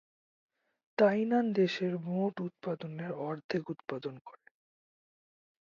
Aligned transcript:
তাইনান 0.97 1.45
দেশের 1.53 1.93
মোট 2.05 2.33
উৎপাদনের 2.41 3.11
অর্ধেক 3.21 3.63
উৎপাদন 3.69 4.15
করে। 4.25 4.47